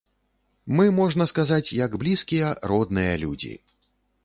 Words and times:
Мы, 0.79 0.85
можна 0.99 1.27
сказаць, 1.33 1.75
як 1.83 1.99
блізкія, 2.05 2.47
родныя 2.73 3.13
людзі. 3.27 3.55